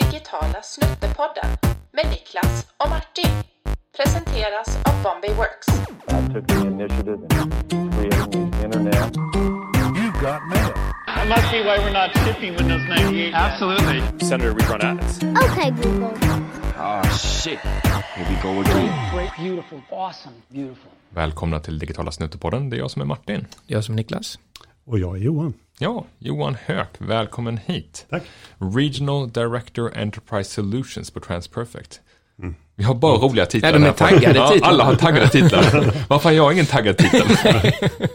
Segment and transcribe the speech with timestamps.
[0.00, 1.50] Digitala snuttepodden
[1.92, 3.30] med Niklas och Martin.
[3.96, 5.68] Presenteras av Bombay Works.
[5.68, 7.18] I took the initiative
[7.72, 9.16] in creating the internet.
[9.98, 10.72] You got mail.
[11.06, 13.34] That must be why we're not shipping Windows 98.
[13.34, 14.02] Absolutely.
[14.28, 15.18] Senator, we run ads.
[15.24, 16.14] Okay, Google.
[16.78, 17.02] Ah,
[17.42, 17.58] shit.
[18.14, 19.14] Here we go again.
[19.14, 20.90] Great, beautiful, awesome, beautiful.
[21.08, 22.70] Välkomna till Digitala Snuttepodden.
[22.70, 23.46] Det är jag som är Martin.
[23.66, 24.38] Jag som Niklas.
[24.84, 25.54] Och jag är Johan.
[25.78, 28.06] Ja, Johan Höök, välkommen hit.
[28.10, 28.22] Tack.
[28.58, 32.00] Regional Director Enterprise Solutions på TransPerfect.
[32.74, 33.72] Vi har bara roliga titlar.
[33.72, 34.68] Ja, de är taggade ja, titlar.
[34.68, 35.62] Alla har taggade titlar.
[36.08, 37.22] Varför har jag ingen taggad titel?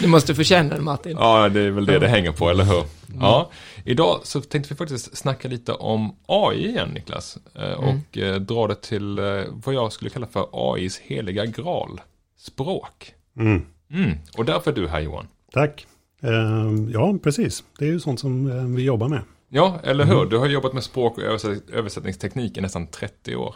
[0.00, 1.16] Du måste förtjäna den Martin.
[1.20, 2.84] ja, det är väl det det hänger på, eller hur?
[3.20, 3.50] Ja,
[3.84, 7.38] idag så tänkte vi faktiskt snacka lite om AI igen, Niklas.
[7.54, 12.00] Eh, Och eh, dra det till eh, vad jag skulle kalla för AIs heliga graal,
[12.38, 13.12] språk.
[13.36, 13.66] Mm.
[13.92, 14.18] Mm.
[14.36, 15.28] Och därför är du här, Johan.
[15.52, 15.86] Tack.
[16.20, 17.64] Ehm, ja, precis.
[17.78, 19.22] Det är ju sånt som eh, vi jobbar med.
[19.48, 20.26] Ja, eller hur?
[20.26, 23.54] Du har jobbat med språk och översätt- översättningsteknik i nästan 30 år.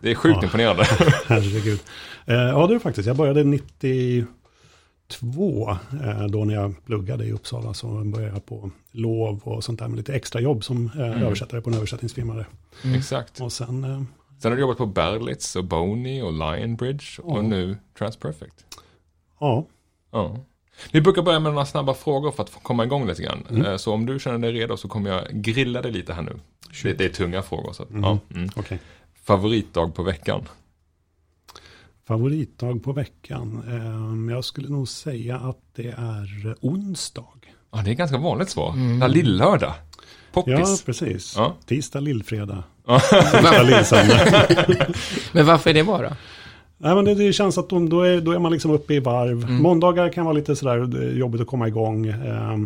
[0.00, 0.44] Det är sjukt Ja.
[0.44, 0.84] imponerande.
[1.26, 1.80] Herregud.
[2.26, 3.06] Eh, ja, det är faktiskt.
[3.06, 5.70] Jag började 92
[6.04, 7.74] eh, då när jag pluggade i Uppsala.
[7.74, 11.60] Så började jag på lov och sånt där med lite extra jobb som eh, översättare
[11.60, 12.34] på en översättningsfirma.
[12.34, 12.46] där.
[12.96, 13.40] Exakt.
[13.40, 14.06] Och sen,
[14.42, 18.64] Sen har du jobbat på Berlitz och Boney och Lionbridge och nu TransPerfect.
[19.40, 19.64] ja,
[20.12, 20.36] Ja.
[20.92, 23.46] Vi brukar börja med några snabba frågor för att komma igång lite grann.
[23.50, 23.64] Mm.
[23.66, 26.40] Eh, Så om du känner dig redo så kommer jag grilla dig lite här nu.
[26.82, 27.72] Det, det är tunga frågor.
[27.72, 28.18] Så att, ja.
[28.34, 28.50] mm.
[28.56, 28.78] okej.
[29.24, 30.48] Favoritdag på veckan?
[32.08, 33.62] Favoritdag på veckan.
[33.68, 37.24] Ehm, jag skulle nog säga att det är onsdag.
[37.72, 38.72] Ja, det är ganska vanligt svar.
[38.72, 39.10] Mm.
[39.10, 39.72] Lillördag.
[40.32, 40.82] Ja, Poppis.
[40.82, 41.34] precis.
[41.36, 41.56] Ja.
[41.66, 42.62] Tisdag, lillfredag.
[43.64, 44.46] Lillsöndag.
[45.32, 46.10] Men varför är det då?
[46.80, 49.00] Nej, men det, det känns att de, då, är, då är man liksom uppe i
[49.00, 49.42] varv.
[49.44, 49.62] Mm.
[49.62, 52.06] Måndagar kan vara lite sådär eh, jobbigt att komma igång.
[52.06, 52.56] Eh,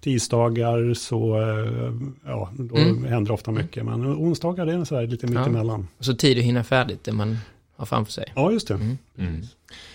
[0.00, 1.92] tisdagar så eh,
[2.26, 3.04] ja, då Mm.
[3.04, 3.84] händer ofta mycket.
[3.84, 5.38] Men onsdagar det är sådär lite Ja.
[5.38, 5.88] mittemellan.
[6.00, 7.38] Så tid att hinna färdigt det man
[7.76, 8.32] har framför sig.
[8.36, 8.74] Ja, just det.
[9.18, 9.42] Mm.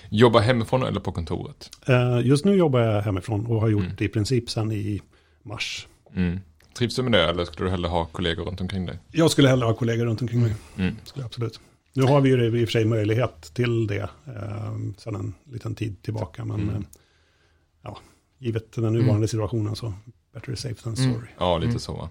[0.10, 1.70] Jobba hemifrån eller på kontoret?
[1.88, 3.96] Eh, just nu jobbar jag hemifrån och har gjort Mm.
[3.98, 5.02] det i princip sedan i
[5.44, 5.88] mars.
[6.16, 6.40] Mm.
[6.78, 9.00] Trivs du med det eller skulle du hellre ha kollegor runt omkring dig?
[9.12, 10.54] Jag skulle hellre ha kollegor runt omkring mig.
[10.78, 10.96] Mm.
[11.04, 11.60] Skulle jag absolut.
[11.94, 15.76] Nu har vi ju i och för sig möjlighet till det eh, sedan en liten
[15.76, 16.46] tid tillbaka.
[16.46, 16.76] Men Mm.
[16.76, 16.82] eh,
[17.84, 17.98] ja,
[18.40, 19.94] givet den nuvarande situationen så
[20.34, 21.14] better safe than Mm.
[21.14, 21.28] sorry.
[21.40, 22.10] Ja, lite så va.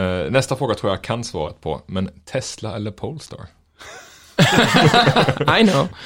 [0.00, 3.40] Eh, nästa fråga tror jag kan svaret på, men Tesla eller Polestar?
[5.60, 5.88] I know.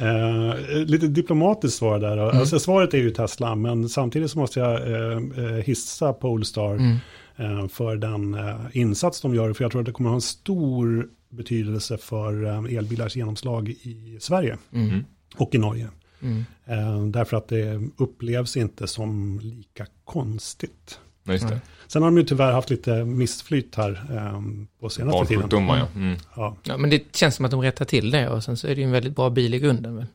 [0.00, 0.54] Eh,
[0.86, 2.16] lite diplomatiskt svar där.
[2.18, 2.38] Mm.
[2.40, 6.96] Alltså, svaret är ju Tesla, men samtidigt så måste jag eh, eh, hissa Polestar Mm.
[7.36, 9.52] eh, för den eh, insats de gör.
[9.52, 14.18] För jag tror att det kommer ha en stor betydelse för eh, elbilars genomslag i
[14.20, 15.04] Sverige Mm.
[15.36, 15.88] och i Norge.
[16.22, 16.44] Mm.
[16.64, 21.00] Eh, därför att det upplevs inte som lika konstigt.
[21.28, 21.60] Just det.
[21.86, 24.40] Sen har de ju tyvärr haft lite missflyt här eh,
[24.80, 25.40] på senaste tiden.
[25.40, 25.86] Barnsjukdomar ja.
[25.94, 26.16] Mm.
[26.36, 28.74] Ja, Ja, men det känns som att de rättar till det och sen så är
[28.74, 30.06] det ju en väldigt bra bil i grunden väl?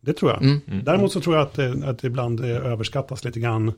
[0.00, 0.42] det tror jag.
[0.42, 0.60] Mm.
[0.66, 0.84] Mm.
[0.84, 3.72] Däremot så tror jag att det, att det ibland eh, överskattas lite grann.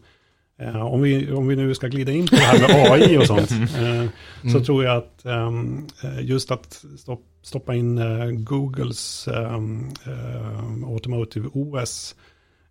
[0.58, 3.26] Eh, om, vi, om vi nu ska glida in på det här med AI och
[3.26, 3.50] sånt.
[3.50, 4.08] Eh,
[4.42, 4.64] Så Mm.
[4.64, 8.00] tror jag att ehm, eh, just att stopp, stoppa in
[8.44, 12.14] Googles ehm, eh, Automotive OS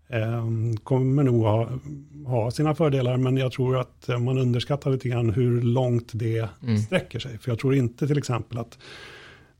[0.09, 1.69] ehm, kommer nog ha,
[2.25, 3.17] ha sina fördelar.
[3.17, 6.77] Men jag tror att man underskattar lite grann hur långt det Mm.
[6.77, 7.37] sträcker sig.
[7.37, 8.77] För jag tror inte till exempel att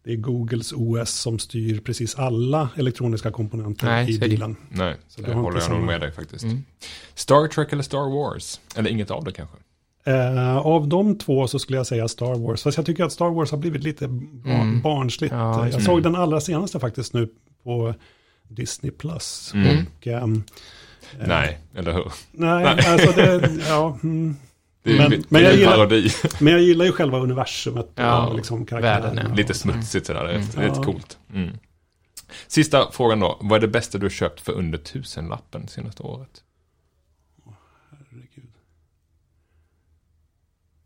[0.03, 4.55] det är Googles OS som styr precis alla elektroniska komponenter Nej, i bilen.
[4.69, 6.43] Nej, Så har håller inte jag nog med dig faktiskt.
[6.43, 6.63] Mm.
[7.15, 8.59] Star Trek eller Star Wars?
[8.75, 9.57] Eller inget av det kanske?
[10.05, 12.63] Eh, av de två så skulle jag säga Star Wars.
[12.63, 14.81] Fast jag tycker att Star Wars har blivit lite bar- Mm.
[14.81, 15.33] barnsligt.
[15.33, 17.29] Ja, jag just såg den allra senaste faktiskt nu
[17.63, 17.93] på
[18.47, 19.51] Disney Plus.
[19.53, 19.85] Mm.
[19.97, 20.43] Och, ehm,
[21.19, 22.11] eh, Nej, eller hur?
[22.31, 24.35] Nej, alltså det, ja, mm.
[24.83, 26.09] Det är, Men- men, men det är jag gillar- parodi.
[26.39, 29.35] men jag gillar ju själva universumet Ja, och liksom världen, ja.
[29.35, 30.69] Lite smutsigt sådär, det är, det är Ja.
[30.71, 31.17] rätt coolt.
[31.33, 31.49] Mm.
[32.47, 33.37] Sista frågan då.
[33.41, 36.43] Vad är det bästa du har köpt för under tusenlappen senaste året?
[37.91, 38.51] Herregud.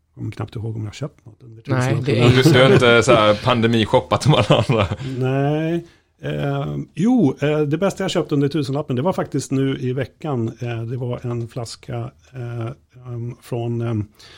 [0.08, 2.04] Jag kommer knappt ihåg om jag har köpt något under Nej, tusenlappen.
[2.04, 4.86] det är- Du, du har inte så här pandemishoppat som alla andra?
[5.18, 5.86] Nej.
[6.22, 10.48] Eh, jo, eh, det bästa jag köpt under tusenlappen, det var faktiskt nu i veckan.
[10.60, 12.70] Eh, det var en flaska eh,
[13.06, 13.94] um, från eh,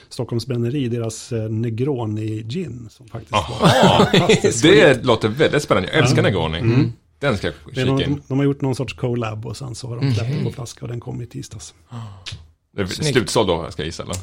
[0.08, 2.88] Stockholms bränneri, deras eh, Negroni gin.
[2.90, 3.34] Som faktiskt
[4.12, 4.62] fantastiskt.
[4.62, 5.88] det låter väldigt spännande.
[5.92, 6.22] Jag älskar Ja.
[6.22, 6.58] Negroni.
[6.58, 6.92] Mm.
[7.18, 7.86] Den ska jag kika in.
[8.10, 10.14] någon, de har gjort någon sorts collab och sen så har de Mm.
[10.14, 11.74] släppt den på flaska och den kom i tisdags.
[12.76, 14.16] Det är slutsåld då, ska jag gissa eller?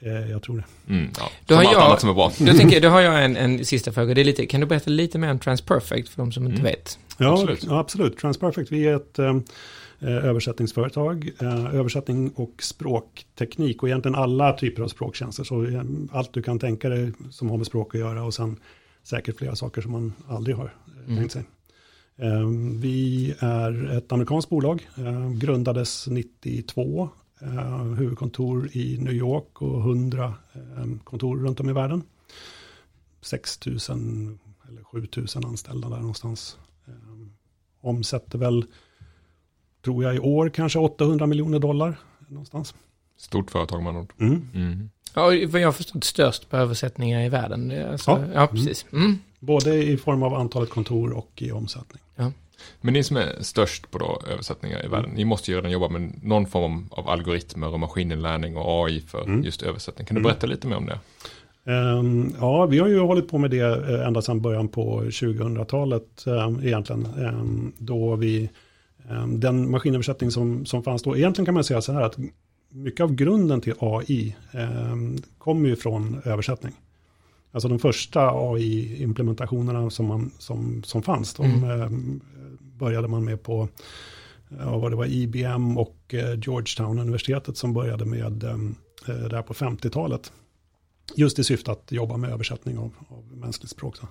[0.00, 0.92] Eh, jag tror det.
[0.92, 1.30] Mm, ja.
[1.46, 2.32] Då Som har allt jag- annat som är bra.
[2.38, 4.14] Då, tänker, jag- då har jag en, en sista fråga.
[4.14, 6.64] Det är lite, kan du berätta lite mer om TransPerfect för de som inte Mm.
[6.72, 6.98] vet?
[7.18, 7.64] Ja, Absolut.
[7.64, 8.18] Ja, absolut.
[8.18, 9.36] Transperfect, vi är ett eh,
[10.00, 15.44] eh, översättningsföretag, eh, översättning och språkteknik och egentligen alla typer av språktjänster.
[15.44, 15.82] Så eh,
[16.12, 18.56] allt du kan tänka dig som har med språk att göra och sen
[19.02, 21.16] säkert flera saker som man aldrig har eh, Mm.
[21.18, 21.42] tänkt sig.
[22.80, 24.88] Vi är ett amerikanskt bolag,
[25.40, 27.08] grundades 92,
[27.44, 30.60] eh, huvudkontor i New York och 100 eh,
[31.04, 32.02] kontor runt om i världen.
[33.20, 33.78] 6 000
[34.68, 36.58] eller 7 000 anställda där någonstans.
[36.86, 36.92] Eh,
[37.80, 38.64] Omsätter väl,
[39.84, 41.98] tror jag i år, kanske 800 miljoner dollar
[42.28, 42.74] någonstans.
[43.16, 44.12] Stort företag man ord.
[44.20, 44.48] Mm.
[44.54, 44.90] Mm.
[45.14, 47.88] Ja, vad jag har förstått störst på översättningar i världen.
[47.90, 48.24] Alltså, Ja.
[48.34, 48.46] ja.
[48.46, 48.86] precis.
[48.92, 49.18] Mm.
[49.40, 52.02] Både i form av antalet kontor och i omsättning.
[52.80, 55.88] Men ni som är störst på då översättningar i världen, ni måste ju redan jobba
[55.88, 59.42] med någon form av algoritmer och maskininlärning och AI för Mm.
[59.44, 60.06] just översättning.
[60.06, 60.28] Kan du Mm.
[60.30, 60.98] berätta lite mer om det?
[61.72, 63.60] Ehm, ja, vi har ju hållit på med det
[63.94, 67.06] eh, ända sedan början på 2000-talet ehm, egentligen.
[67.06, 68.50] Ehm, då vi,
[69.10, 72.18] ehm, den maskinöversättning som, som fanns då, egentligen kan man säga så här att
[72.70, 74.36] mycket av grunden till AI
[74.92, 76.72] um, kommer ju från översättning.
[77.52, 82.20] Alltså de första AI-implementationerna som, man, som, som fanns, de Mm.
[82.78, 83.68] Började man med på
[84.48, 88.74] ja, vad det var IBM och eh, Georgetown-universitetet som började med ehm,
[89.08, 90.32] eh, det här på 50-talet.
[91.16, 93.96] Just i syfte att jobba med översättning av, av mänskligt språk.
[93.96, 94.06] Så.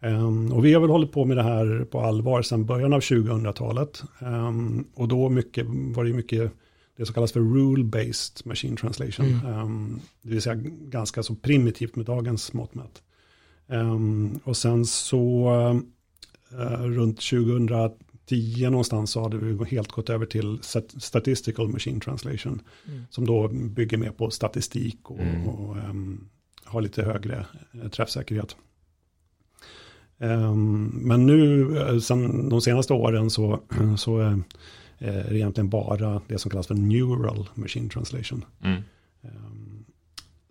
[0.00, 3.00] Ehm, och vi har väl hållit på med det här på allvar sedan början av
[3.00, 4.02] 2000-talet.
[4.20, 6.52] Ehm, och då mycket, var det mycket
[6.96, 9.26] det som kallas för rule-based machine translation.
[9.26, 9.46] Mm.
[9.46, 13.02] Ehm, det vill säga ganska så primitivt med dagens mått mätt.
[14.44, 15.80] Och sen så eh,
[16.80, 22.62] runt 2010 någonstans så hade vi helt gått över till stat- statistical machine translation.
[22.88, 23.02] Mm.
[23.10, 25.48] Som då bygger mer på statistik och, Mm.
[25.48, 26.28] och ehm,
[26.64, 27.46] har lite högre
[27.82, 28.56] eh, träffsäkerhet.
[30.18, 33.60] Ehm, men nu, eh, sen de senaste åren så,
[33.96, 34.38] så eh,
[34.98, 38.44] är det egentligen bara det som kallas för neural machine translation.
[38.62, 38.82] Mm.
[39.22, 39.84] Ehm,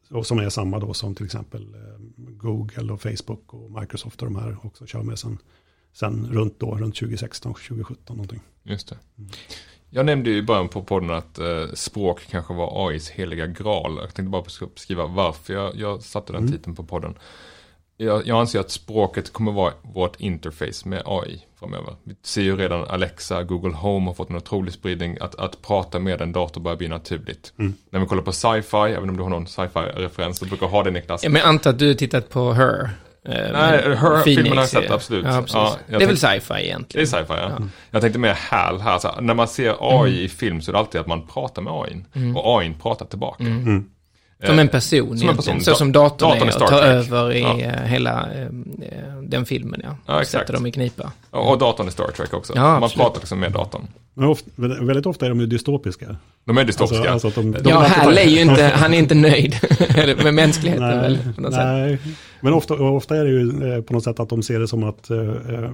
[0.10, 4.28] och som är samma då som till exempel eh, Google och Facebook och Microsoft och
[4.31, 5.38] de här också kör med sen,
[6.00, 8.40] sen runt då, runt 2016, 2017 någonting.
[8.63, 8.98] Just det.
[9.18, 9.30] Mm.
[9.90, 13.96] Jag nämnde ju i början på podden att eh, språk kanske var AIs heliga graal.
[14.01, 14.44] Jag tänkte bara
[14.75, 16.51] beskriva varför jag, jag satte den Mm.
[16.51, 17.13] titeln på podden.
[17.98, 21.96] Jag, jag anser att språket kommer vara vårt interface med AI framöver.
[22.04, 25.18] Vi ser ju redan Alexa, Google Home har fått en otrolig spridning.
[25.22, 27.54] Att, att prata med en dator börjar bli naturligt.
[27.60, 27.74] Mm.
[27.90, 30.92] När vi kollar på sci-fi, även om du har någon sci-fi-referens, du brukar ha det
[30.92, 31.24] Niklas.
[31.24, 32.90] Ja, men jag antar att du har tittat på Her.
[33.25, 35.25] Eh, Nej, Her- filmen har jag sett, absolut.
[35.25, 35.44] Ja.
[35.54, 37.07] Ja, jag det är väl sci-fi Det är egentligen.
[37.07, 37.51] sci-fi, ja.
[37.60, 37.66] Ja.
[37.92, 39.00] Jag tänkte mer HAL här.
[39.00, 41.74] Så när man ser AI i film så är det alltid att man pratar med
[41.74, 42.06] AI.
[42.16, 42.38] Mm.
[42.38, 43.44] Och AI pratar tillbaka.
[43.44, 43.86] Mm.
[44.45, 45.62] Som en Eh, person som en person.
[45.62, 46.81] Så som datorn, Datorn är och tar Trek.
[46.89, 47.59] över i Ja.
[47.59, 48.47] eh, hela eh,
[49.24, 49.95] den filmen, ja.
[50.06, 50.31] Ja, exakt.
[50.41, 51.12] Sätter dem i knipa.
[51.30, 52.53] Och datorn i Star Trek också.
[52.56, 53.03] Ja, man absolut.
[53.03, 53.88] pratar liksom med datorn.
[54.13, 56.15] Men ofta, väldigt ofta är de ju dystopiska.
[56.45, 57.12] De är dystopiska.
[57.12, 59.56] Alltså, alltså att de, de Ja, Hal är ju inte, han är inte nöjd
[60.24, 61.63] med mänskligheten väl, Nej, på något sätt.
[61.65, 61.97] nej.
[62.41, 65.09] men ofta, ofta är det ju på något sätt att de ser det som att
[65.09, 65.18] eh,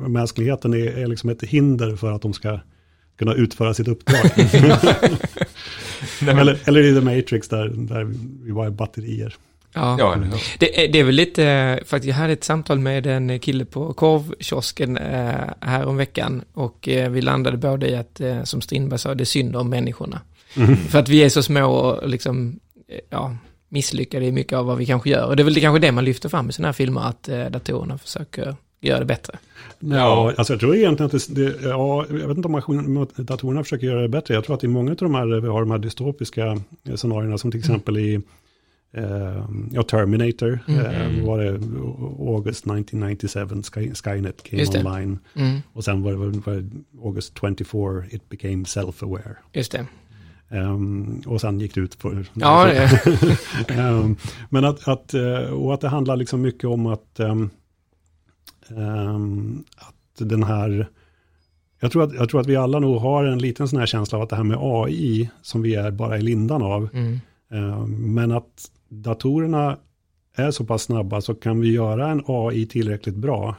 [0.08, 2.60] mänskligheten är, är liksom ett hinder för att de ska
[3.20, 4.32] kunna utföra sitt uppdrag.
[6.22, 8.04] Eller, eller i The Matrix där, där
[8.46, 9.36] vi var i batterier.
[9.74, 9.96] Ja.
[10.00, 10.32] ja, hur?
[10.60, 13.94] Det, är- det är väl lite, faktiskt jag hade ett samtal med en kille på
[13.94, 15.32] korvkiosken eh,
[15.62, 19.24] här om veckan och eh, vi landade både i att, eh, som Strindberg sa, det
[19.24, 20.22] är synd om människorna.
[20.90, 23.36] För att vi är så små och liksom, eh, ja,
[23.70, 25.26] misslyckade i mycket av vad vi kanske gör.
[25.28, 27.30] Och det är väl det, kanske det man lyfter fram i sådana här filmer, att
[27.30, 28.56] eh, datorerna försöker
[28.88, 29.38] göra det bättre.
[29.80, 33.88] Ja, alltså jag tror egentligen att det, det ja, jag vet inte om datorerna försöker
[33.88, 34.34] göra det bättre.
[34.34, 36.46] Jag tror att i många av de här, vi har de här dystopiska
[36.90, 38.22] eh, scenarierna som till exempel i
[38.94, 40.86] eh, ja, Terminator, Mm.
[40.86, 41.50] eh, var det
[42.36, 45.20] August 1997, Sky, Skynet came online.
[45.36, 46.70] Mm, Och sen var det, var det
[47.04, 49.36] August 24, it became self-aware.
[49.54, 49.86] just det.
[50.50, 52.26] Ehm, och sen gick det ut för...
[52.34, 52.90] Ja, det,
[53.68, 54.16] Ehm,
[54.50, 57.50] men att, att, eh, och att det handlar liksom mycket om att, ehm,
[59.76, 60.88] att den här,
[61.80, 64.18] jag tror, att, jag tror att vi alla nog har en liten sån här känsla
[64.18, 67.20] av att det här med AI, som vi är bara i lindan av, mm,
[67.52, 69.78] ehm, men att datorerna
[70.36, 73.56] är så pass snabba så kan vi göra en AI tillräckligt bra,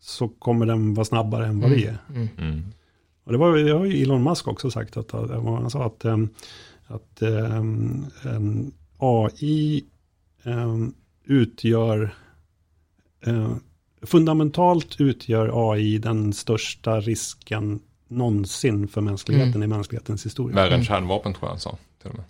[0.00, 1.98] så kommer den vara snabbare än vad vi är.
[2.14, 2.62] mm, Mm.
[3.24, 6.28] Och det, var, det har ju Elon Musk också sagt, att, han sa att, ehm,
[6.86, 9.84] att ehm, en AI
[10.42, 12.14] ehm, utgör,
[14.06, 19.62] fundamentalt utgör AI den största risken någonsin för mänskligheten Mm.
[19.62, 20.54] i mänsklighetens historia.
[20.56, 20.84] Värre än Mm.
[20.84, 21.78] kärnvapen tror jag han sa.
[22.02, 22.24] Till och med.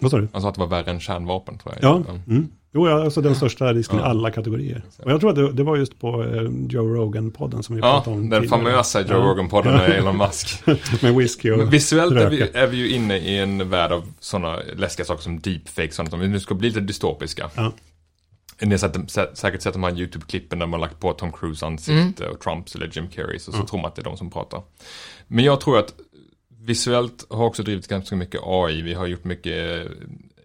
[0.00, 0.28] Vad sa du?
[0.32, 1.90] Han sa att det var värre än kärnvapen tror jag.
[1.90, 2.48] Ja, mm.
[2.74, 4.06] Jo, ja, alltså den största risken i Ja.
[4.06, 4.82] alla kategorier.
[4.98, 7.90] Och jag tror att det, det var just på eh, Joe Rogan-podden som vi Ja,
[7.92, 8.58] pratade om den tidigare.
[8.64, 9.16] famösa Joe Ja.
[9.16, 10.62] Rogan-podden med Elon Musk.
[11.02, 14.12] Med whisky och Men visuellt är vi, är vi ju inne i en värld av
[14.20, 16.12] sådana läskiga saker som deepfake, sånt.
[16.12, 17.50] Om vi nu ska bli lite dystopiska.
[17.56, 17.72] Ja.
[18.62, 22.28] Ni har säkert sett de här YouTube-klippen där man har lagt på Tom Cruise ansikte
[22.28, 24.62] och Trumps eller Jim Carreys och så tror man att det är de som pratar.
[25.26, 25.94] Men jag tror att
[26.60, 28.82] visuellt har också drivit ganska mycket AI.
[28.82, 29.92] Vi har gjort mycket eh,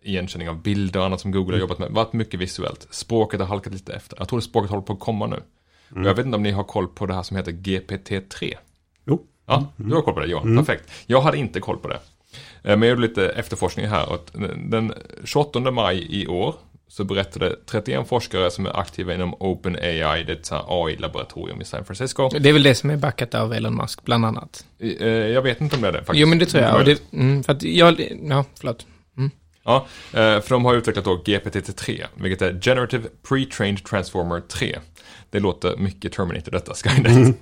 [0.02, 1.92] igenkänning av bilder och annat som Google har jobbat med.
[1.92, 2.88] Varit mycket visuellt.
[2.90, 4.18] Språket har halkat lite efter.
[4.20, 5.42] Jag tror att språket håller på att komma nu.
[5.96, 8.54] Och jag vet inte om ni har koll på det här som heter GPT-3.
[9.06, 10.58] Jo, Ja, du har koll på det Johan.
[10.58, 10.92] Perfekt.
[11.06, 11.96] Jag hade inte koll på det.
[11.96, 14.18] Eh, Men jag gjorde lite efterforskning här.
[14.70, 14.94] Den
[15.24, 16.56] 28 maj i år
[16.90, 21.86] så berättade 31 forskare som är aktiva inom OpenAI, det är ett AI-laboratorium i San
[21.86, 22.30] Francisco.
[22.40, 24.66] Det är väl det som är backat av Elon Musk, bland annat.
[24.80, 26.20] Eh, Jag vet inte om det är det faktiskt.
[26.20, 26.86] Jo, men det tror jag.
[26.86, 28.86] Det, mm, för att jag, ja, förlåt.
[29.64, 34.80] Ja, eh, för de har utvecklat då GPT-3, vilket är Generative Pre-Trained Transformer 3.
[35.30, 37.36] Det låter mycket Terminator detta, Skynet.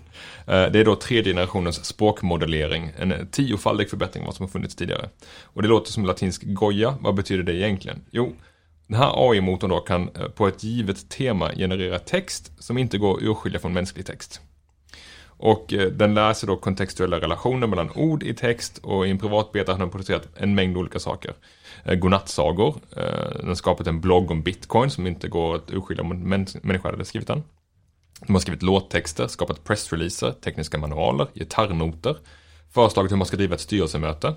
[0.47, 4.75] Eh, Det är då tredje generationens språkmodellering, en tiofaldig förbättring av vad som har funnits
[4.75, 5.09] tidigare.
[5.43, 8.01] Och det låter som latinsk goja, vad betyder det egentligen?
[8.11, 8.33] Jo,
[8.87, 13.17] den här AI-motorn då kan eh, på ett givet tema generera text som inte går
[13.17, 14.41] att urskilja från mänsklig text.
[15.37, 19.17] Och eh, den lär sig då kontextuella relationer mellan ord i text och i en
[19.17, 21.33] privat beta har den producerat en mängd olika saker.
[21.83, 22.75] Eh, godnattsagor,
[23.35, 26.91] den har skapat en blogg om bitcoin som inte går att urskilja om en människa
[26.91, 27.43] hade skrivit den.
[28.27, 32.17] De har skrivit låttexter, skapat pressreleaser, tekniska manualer, gitarrnoter,
[32.73, 34.33] föreslagit hur man ska driva ett styrelsemöte,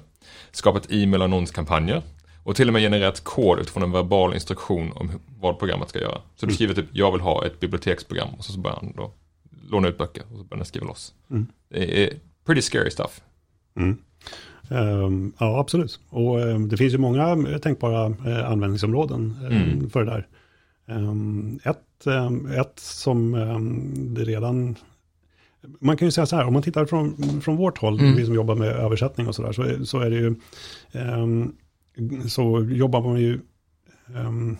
[0.50, 2.02] skapat e-mail och annonskampanjer
[2.49, 6.21] och till och med genererat kod utifrån en verbal instruktion om vad programmet ska göra.
[6.37, 9.12] Så du skriver typ, jag vill ha ett biblioteksprogram och så så börjar han då
[9.71, 11.14] låna ut böcker och så börjar den skriva loss.
[11.69, 12.12] Det är
[12.47, 13.21] pretty scary stuff.
[14.71, 16.00] Ehm, ja, absolut.
[16.09, 20.26] Och ehm, det finns ju många eh, tänkbara eh, användningsområden ehm, för det där.
[21.64, 22.07] Ett,
[22.61, 23.33] ett som
[24.14, 24.76] det redan...
[25.81, 28.35] Man kan ju säga så här, om man tittar från, från vårt håll, vi som
[28.35, 30.35] jobbar med översättning och sådär, så, är- så är det ju...
[32.28, 33.40] så jobbar man ju...
[34.17, 34.57] Um,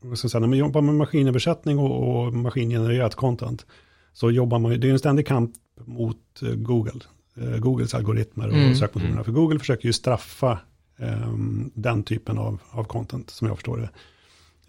[0.00, 3.66] vad ska jag säga, när man jobbar med maskinöversättning och, och maskingenererat content,
[4.12, 5.52] så jobbar man ju, det är en ständig kamp
[5.84, 7.00] mot eh, Google.
[7.36, 8.74] Eh, Googles algoritmer och Mm.
[8.74, 9.24] sökmotorerna.
[9.24, 10.58] För Google försöker ju straffa
[10.98, 13.90] ehm, den typen av, av content, som jag förstår det.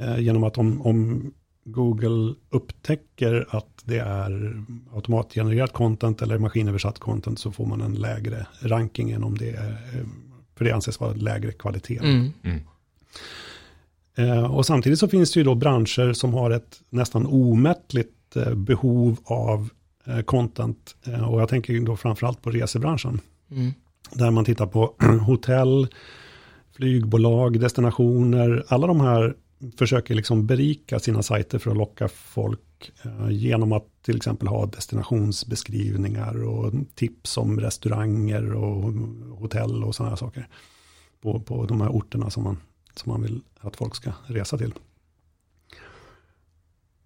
[0.05, 1.31] Eh, genom att om, om
[1.63, 8.45] Google upptäcker att det är automatgenererat content eller maskinöversatt content så får man en lägre
[8.61, 10.05] ranking än om det är, eh,
[10.61, 11.99] för det anses vara lägre kvalitet.
[12.03, 12.31] Mm.
[14.17, 18.53] Eh, och samtidigt så finns det ju då branscher som har ett nästan omättligt eh,
[18.53, 19.69] behov av
[20.05, 20.95] eh, content.
[21.05, 23.19] Eh, och jag tänker då framförallt på resebranschen.
[23.51, 23.71] Mm.
[24.11, 25.87] Där man tittar på hotell,
[26.75, 28.63] flygbolag, destinationer.
[28.67, 29.35] Alla de här
[29.77, 34.65] försöker liksom berika sina sajter för att locka folk eh, genom att till exempel ha
[34.65, 38.93] destinationsbeskrivningar och tips om restauranger och
[39.39, 40.47] hotell och sådana här saker.
[41.21, 42.57] På, på de här orterna som man,
[42.95, 44.73] som man vill att folk ska resa till.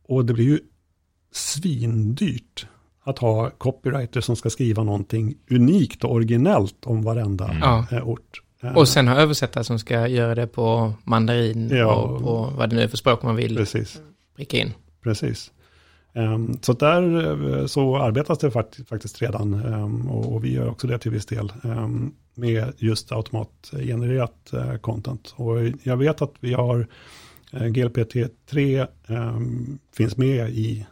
[0.08, 0.60] Och det blir ju
[1.32, 2.68] svindyrt
[3.04, 7.88] att ha copywriter som ska skriva någonting unikt och originellt om varenda Ja.
[7.92, 8.42] eh, ort.
[8.76, 11.96] Och sen har översättare som ska göra det på mandarin Ja.
[11.96, 14.02] och på vad det nu är för språk man vill Precis,
[14.36, 14.74] pricka in.
[15.04, 15.52] precis.
[16.14, 20.88] Ehm, Så där eh, så arbetas det fakt- faktiskt redan ehm, och vi gör också
[20.88, 25.34] det till viss del ehm, med just automatgenererat eh, content.
[25.38, 26.88] Och jag vet att vi har
[27.54, 30.86] eh, GLPT3 ehm, finns med i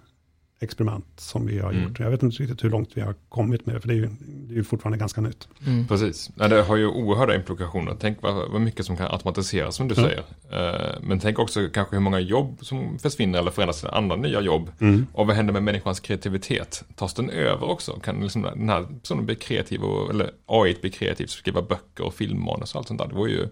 [0.64, 1.84] experiment som vi har Mm.
[1.84, 2.00] gjort.
[2.00, 4.10] Jag vet inte riktigt hur långt vi har kommit med det, för det är ju,
[4.20, 5.48] det är ju fortfarande ganska nytt.
[5.88, 6.30] Precis.
[6.36, 7.96] Ja, det har ju oerhörda implikationer.
[8.00, 10.04] Tänk vad, vad mycket som kan automatiseras som du Ja.
[10.04, 10.24] säger.
[10.52, 14.42] Eh, men tänk också kanske hur många jobb som försvinner eller förändras till andra nya
[14.42, 14.72] jobb.
[15.14, 16.84] Och vad händer med människans kreativitet?
[16.96, 17.92] Tas den över också?
[18.00, 22.14] Kan liksom den här personen bli kreativ, och, eller AI bli kreativ, skriva böcker och
[22.14, 23.08] filmmanus och allt sånt där?
[23.08, 23.48] Det var ju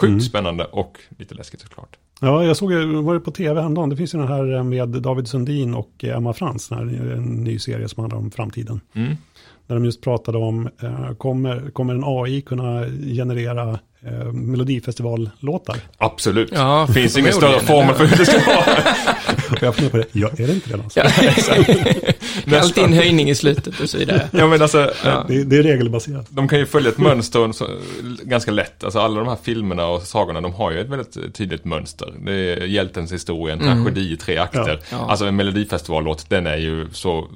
[0.00, 1.96] sjukt spännande och lite läskigt såklart.
[2.24, 4.88] Ja, jag såg var det på tv häromdagen, det finns ju den här eh, med
[4.88, 6.80] David Sundin och eh, Emma Frans, här,
[7.16, 8.80] en ny serie som handlar om framtiden.
[8.94, 9.16] Mm.
[9.66, 15.76] Där de just pratade om, eh, kommer, kommer en AI kunna generera eh, melodifestivallåtar?
[15.98, 16.50] Absolut.
[16.52, 18.64] Ja, Finns ingen större formel för hur det ska vara.
[19.60, 21.00] Jag funderar på det, ja, är det inte redan så?
[22.60, 24.28] Alltid en höjning i slutet och så vidare.
[24.32, 25.24] Ja men alltså, Ja.
[25.28, 26.26] Det, det är regelbaserat.
[26.28, 27.66] De kan ju följa ett mönster så,
[28.22, 28.84] ganska lätt.
[28.84, 32.14] Alltså alla de här filmerna och sagorna, de har ju ett väldigt tydligt mönster.
[32.24, 34.80] Det är hjältens historia, en tragedi i tre akter.
[34.90, 35.06] Ja.
[35.10, 37.28] Alltså en melodifestivallåt, den är ju så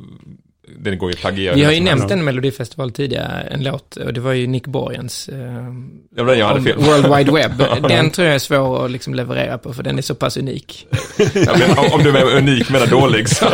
[0.81, 1.55] det går ju plagiera.
[1.55, 5.29] Vi har ju nämnt en melodifestival tidigare, en låt, och det var ju Nick Borgens
[5.29, 5.39] eh,
[6.11, 6.77] var den jag hade om fel.
[6.79, 7.83] World Wide Web.
[7.89, 10.87] Den tror jag är svår att liksom leverera på, för den är så pass unik.
[11.35, 13.45] Ja, men om- om du är unik menar dålig så.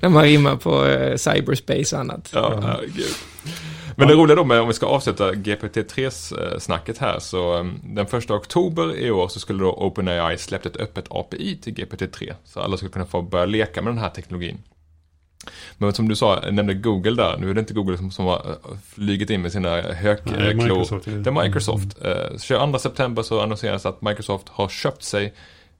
[0.00, 2.30] När man rimmar på eh, cyberspace och annat.
[2.34, 3.14] Ja, herregud.
[3.96, 8.34] Men det roliga då med, om vi ska avsluta GPT-3-snacket här, så um, den första
[8.34, 12.32] oktober i år så skulle då OpenAI släppt ett öppet API till GPT-3.
[12.44, 14.58] Så alla skulle kunna få börja leka med den här teknologin.
[15.78, 18.46] Men som du sa, nämnde Google där, nu är det inte Google som, som har
[18.46, 20.54] uh, flugit in med sina Nej, högklor.
[20.54, 21.04] Microsoft.
[21.04, 22.02] Det är Microsoft.
[22.04, 25.32] Eh, 22 september så annonseras att Microsoft har köpt sig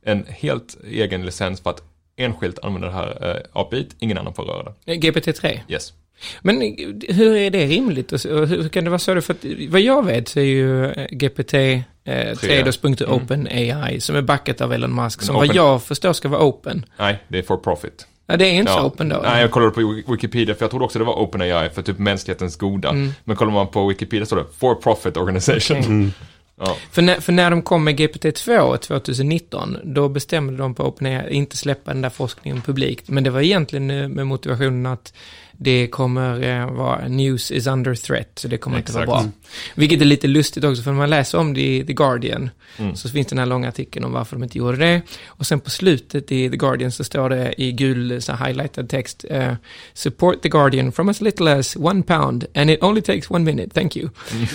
[0.05, 1.83] en helt egen licens för att
[2.17, 4.93] enskilt använda det här eh, API, ingen annan får röra det.
[4.93, 5.59] Eh, GPT-3.
[5.69, 5.93] Yes.
[6.41, 6.69] Men eh,
[7.15, 8.21] hur är det rimligt?
[8.21, 9.21] Så- Hur kan det vara så?
[9.21, 13.07] För att, vad jag vet så är ju eh, GPT eh, 3 då sprunget till
[13.07, 16.85] OpenAI som är backat av Elon Musk, som open- vad jag förstår ska vara open.
[16.99, 18.07] Nej, det är for profit.
[18.27, 19.21] Ja, det är inte så open då?
[19.23, 22.57] Nej, jag kollade på Wikipedia för jag trodde också det var OpenAI för typ mänsklighetens
[22.57, 22.89] goda.
[22.89, 23.11] Mm.
[23.25, 26.13] Men kollar man på Wikipedia står det For Profit Organization.
[26.59, 26.77] Ja.
[26.91, 31.31] För när, för när de kom med GPT-2 2019, då bestämde de på OpenAI att
[31.31, 33.09] inte släppa den där forskningen publikt.
[33.09, 35.15] Men det var egentligen eh, med motivationen att
[35.63, 39.09] det kommer eh, vara news is under threat, så det kommer inte Exakt.
[39.09, 39.31] vara bra.
[39.75, 42.97] Vilket är lite lustigt också, för när man läser om det i The Guardian, Mm.
[42.97, 45.03] så finns den här långa artikeln om varför de inte gjorde det.
[45.27, 49.25] Och sen på slutet i The Guardian så står det i gul så highlightad text,
[49.31, 49.55] eh,
[49.95, 53.75] support The Guardian from as little as one pound and it only takes one minute,
[53.75, 54.09] thank you.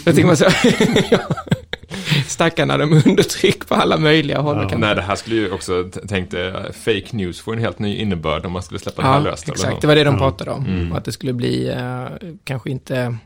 [0.05, 0.45] Då tänker man så,
[2.27, 4.60] Stackarna, de är under tryck på alla möjliga håll.
[4.60, 4.77] kanter.
[4.77, 8.46] Nej, det här skulle ju också, tänkte, eh, fake news får en helt ny innehörd
[8.46, 9.44] om man skulle släppa det här Ja, löst.
[9.44, 9.82] eller exakt.
[9.82, 10.20] Det var det de Ja.
[10.20, 10.65] pratade om.
[10.65, 10.91] Mm.
[10.91, 12.06] Och att det skulle bli, eh,
[12.44, 13.17] kanske inte,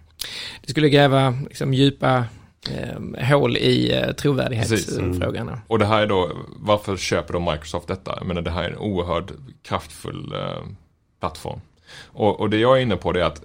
[0.66, 2.26] det skulle gräva liksom, djupa
[2.70, 5.62] eh, hål i eh, trovärdighetsfrågorna.
[5.68, 8.14] Och det här är då, varför köper då Microsoft detta?
[8.18, 9.32] Jag menar, det här är en oerhört
[9.64, 10.64] kraftfull eh,
[11.20, 11.60] plattform.
[12.06, 13.42] Och, och det jag är inne på det är att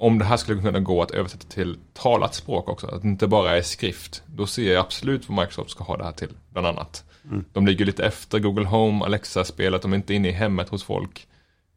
[0.00, 3.26] om det här skulle kunna gå att översätta till talat språk också, att det inte
[3.26, 6.66] bara är skrift, då ser jag absolut vad Microsoft ska ha det här till, bland
[6.66, 7.04] annat.
[7.52, 11.26] De ligger lite efter Google Home, Alexa-spelet, de är inte inne i hemmet hos folk.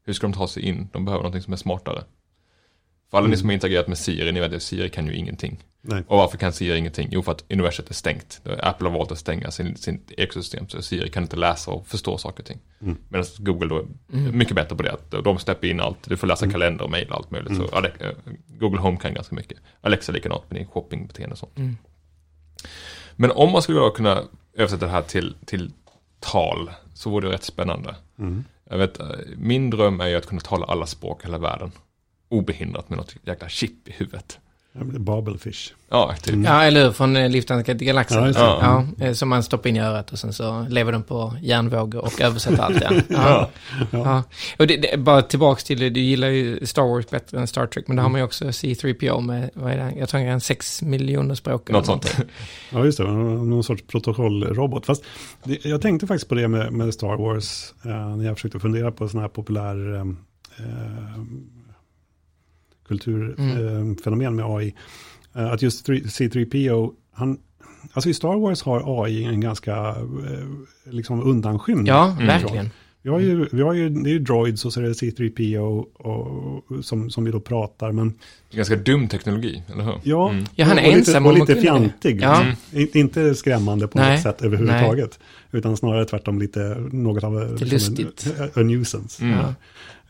[0.06, 0.90] Hur ska de ta sig in?
[0.94, 2.04] De behöver någonting som är smartare.
[3.12, 5.64] För alla ni som har interagerat med Siri, ni vet att Siri kan ju ingenting.
[5.86, 6.04] Nej.
[6.08, 7.08] Och varför kan Siri ingenting?
[7.12, 8.42] Jo, för att universet är stängt.
[8.60, 12.18] Apple har valt att stänga sin, sin ekosystem, så Siri kan inte läsa och förstå
[12.18, 12.60] saker och ting.
[12.82, 12.98] Mm.
[13.10, 14.94] Medan Google då är mycket bättre på det.
[14.94, 17.58] Att de släpper in allt, du får läsa kalender och mejl och allt möjligt.
[17.58, 18.12] Så Ale- eh,
[18.48, 19.58] Google Home kan ganska mycket.
[19.82, 21.58] Alexa likadant med din shoppingbeteende och sånt.
[21.58, 21.78] Mm.
[23.16, 25.72] Men om man skulle kunna översätta det här till, till
[26.20, 27.96] tal, så vore det rätt spännande.
[28.20, 28.44] Mm.
[28.70, 29.08] Jag vet, eh,
[29.38, 31.72] min dröm är ju att kunna tala alla språk i hela världen.
[32.30, 34.40] Obehindrat med något jäkla chip i huvudet.
[34.82, 35.74] Babelfish.
[35.90, 36.34] Ja, typ.
[36.34, 36.46] Mm.
[36.46, 36.92] Ja, eller hur?
[36.92, 38.34] Från eh, Liftarna till galaxen.
[38.36, 38.86] Ja.
[39.00, 42.06] Ja, eh, som man stoppar in i örat och sen så lever den på järnvågor
[42.06, 42.84] och översätter allt.
[42.84, 43.04] Ja.
[43.10, 43.50] Ja.
[43.92, 44.24] Ja.
[44.60, 47.68] Och det, det, bara tillbaks till det, du gillar ju Star Wars bättre än Star
[47.68, 50.30] Trek, men då har man ju också C3PO med, vad är det, jag tror han
[50.30, 51.70] en sex miljoner språk.
[51.70, 52.18] Något sånt.
[52.70, 53.04] Ja, just det.
[53.04, 54.86] Någon sorts protokollrobot.
[54.86, 55.04] Fast
[55.44, 58.92] det, jag tänkte faktiskt på det med, med Star Wars eh, när jag försökte fundera
[58.92, 60.06] på sådana här populär eh,
[63.00, 64.74] kulturfenomen med AI.
[65.36, 67.38] Eh, att just 3, C3PO, han,
[67.94, 71.88] alltså i Star Wars har AI en ganska eh, liksom undanskymd.
[71.88, 72.28] Ja, Mm.
[72.28, 72.70] verkligen.
[73.06, 75.86] Vi har ju, vi har ju, det är ju droids och så är det C3PO
[75.94, 78.14] och, som, som vi då pratar, men
[78.52, 79.94] Ganska dum teknologi, eller hur?
[80.04, 80.30] ja.
[80.30, 80.46] Mm.
[80.56, 81.62] Ja, han är och lite, ensam och lite kunna det.
[81.62, 82.22] fjantig.
[82.22, 82.44] Ja.
[82.72, 82.80] liksom.
[82.80, 84.12] In- Inte skrämmande på Nej.
[84.12, 85.20] något sätt överhuvudtaget.
[85.52, 86.60] Utan snarare tvärtom lite
[86.92, 88.36] något av Lite liksom lustigt.
[88.56, 89.24] en, a nuisance.
[89.24, 89.38] Mm.
[89.40, 89.54] Ja.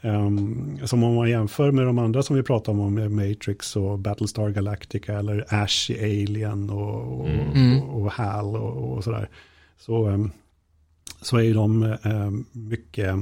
[0.06, 4.00] Um, som om man jämför med de andra som vi pratar om, med Matrix och
[4.00, 7.80] Battlestar Galactica eller Ash i Alien och, och, Mm.
[7.82, 9.30] och, och HAL och, och sådär.
[9.80, 10.32] Så, um,
[11.22, 13.16] så är ju de um, mycket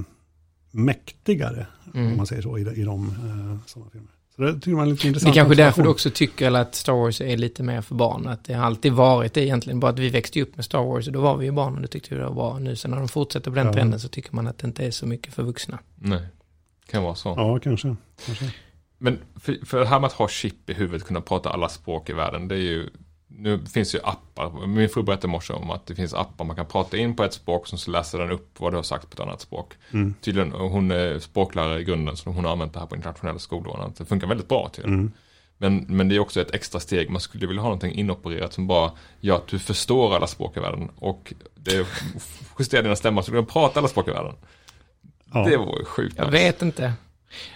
[0.71, 2.17] mäktigare, om Mm.
[2.17, 4.09] man säger så, i, i de uh, sådana filmer.
[4.35, 5.35] Så det tycker man är lite Det är intressant.
[5.35, 8.27] kanske därför du också tycker att Star Wars är lite mer för barn.
[8.27, 9.79] Att det har alltid varit det egentligen.
[9.79, 11.81] Bara att vi växte upp med Star Wars och då var vi ju barn och
[11.81, 12.59] det tyckte vi det var bra.
[12.59, 13.73] Nu sen när de fortsätter på den Ja.
[13.73, 15.79] trenden så tycker man att det inte är så mycket för vuxna.
[15.95, 16.21] Nej,
[16.91, 17.33] kan vara så.
[17.37, 17.95] Ja, kanske.
[18.25, 18.45] kanske.
[18.97, 22.09] Men för, för det här med att ha chip i huvudet, kunna prata alla språk
[22.09, 22.89] i världen, det är ju
[23.37, 26.55] nu finns ju appar, min fru berättade i morse om att det finns appar man
[26.55, 29.09] kan prata in på ett språk som så läser den upp vad du har sagt
[29.09, 29.73] på ett annat språk.
[29.91, 30.13] Mm.
[30.21, 33.93] Tydligen, hon är språklärare i grunden så hon har använt det här på internationella skolor.
[33.97, 34.83] Det funkar väldigt bra till.
[34.83, 35.11] Mm.
[35.57, 38.67] Men, men det är också ett extra steg, man skulle vilja ha någonting inopererat som
[38.67, 41.87] bara gör att du förstår alla språk i världen och det
[42.59, 44.35] justerar dina stämmor så du kan prata alla språk i världen.
[45.33, 45.45] Ja.
[45.49, 46.93] Det vore sjukt Jag vet inte.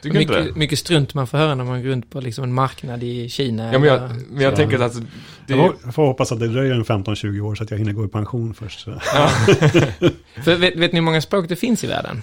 [0.01, 0.41] Tycker du inte det?
[0.41, 3.29] Mycket, mycket strunt man får höra när man går runt på liksom en marknad i
[3.29, 3.73] Kina.
[3.73, 5.01] Ja, men jag, eller- men jag så- tänker att det
[5.47, 7.91] Jag ju, får- får hoppas att det dröjer en 15-20 år så att jag hinner
[7.93, 8.83] gå i pension först.
[10.43, 12.21] För vet, vet ni hur många språk det finns i världen?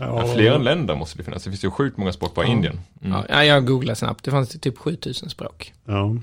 [0.00, 1.44] Ja, fler än länder måste det finnas.
[1.44, 2.52] Det finns ju sjukt många språk bara i Ja.
[2.52, 2.80] Indien.
[3.04, 3.20] Mm.
[3.28, 4.24] Ja, jag googlade snabbt.
[4.24, 5.72] Det fanns typ 7000 språk.
[5.84, 6.04] Ja.
[6.04, 6.18] Mm.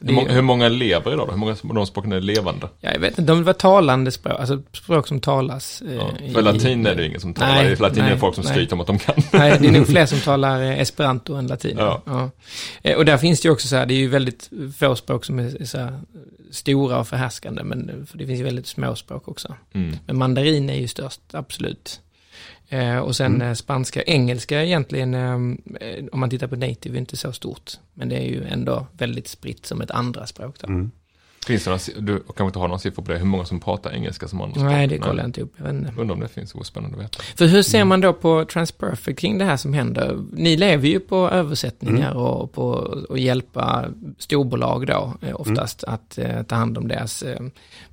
[0.00, 1.30] Hur, många, är- hur många lever idag då?
[1.32, 2.68] Hur många av de språken är levande?
[2.80, 5.82] Ja, jag vet inte, de var talande språk, alltså språk som talas.
[5.82, 6.10] eh, Ja.
[6.24, 7.54] i- För latin är det ingen som talar.
[7.54, 8.52] Nej, För latin är nej, det folk som nej.
[8.52, 9.14] skryter om att de kan.
[9.32, 11.76] Nej, det är nog fler som talar eh, esperanto än latin.
[11.78, 12.30] Ja.
[12.82, 15.24] Eh, Och där finns det ju också så här, det är ju väldigt få språk
[15.24, 16.00] som är så här
[16.50, 19.54] stora och förhärskande, men för det finns ju väldigt små språk också.
[19.74, 19.96] Mm.
[20.06, 22.00] Men mandarin är ju störst, absolut.
[22.72, 23.48] Eh, och sen Mm.
[23.48, 25.34] eh, spanska, engelska egentligen, eh,
[26.12, 27.72] om man tittar på native, är inte så stort.
[27.94, 30.56] Men det är ju ändå väldigt spritt som ett andra språk.
[30.60, 30.66] Då.
[30.66, 30.90] Mm.
[31.46, 33.90] Finns det några, du kanske inte har någon siffra på det, hur många som pratar
[33.92, 35.52] engelska som andra Nej, det kollar jag inte upp.
[35.56, 35.68] Jag.
[35.68, 37.22] Undrar om det finns, det spännande att veta.
[37.36, 40.24] För hur ser man då på Transperfect kring det här som händer?
[40.32, 43.84] Ni lever ju på översättningar och på att hjälpa
[44.18, 47.40] storbolag då eh, oftast att eh, ta hand om deras eh,